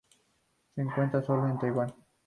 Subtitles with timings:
[0.73, 1.93] Se encuentra sólo en Taiwán.